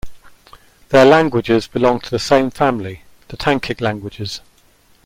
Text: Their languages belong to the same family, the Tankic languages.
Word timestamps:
Their 0.89 1.05
languages 1.05 1.67
belong 1.67 1.99
to 1.99 2.09
the 2.09 2.17
same 2.17 2.49
family, 2.49 3.03
the 3.27 3.37
Tankic 3.37 3.81
languages. 3.81 4.41